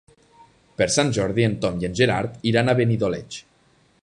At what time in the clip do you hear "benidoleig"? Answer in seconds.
2.81-3.43